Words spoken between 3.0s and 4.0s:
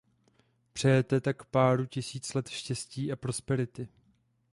a prosperity.